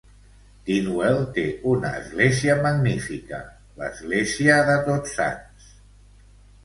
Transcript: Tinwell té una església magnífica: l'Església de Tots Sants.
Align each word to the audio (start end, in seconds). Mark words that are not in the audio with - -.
Tinwell 0.67 1.19
té 1.35 1.43
una 1.73 1.91
església 1.99 2.57
magnífica: 2.65 3.43
l'Església 3.83 4.57
de 4.71 4.79
Tots 4.89 5.15
Sants. 5.21 5.69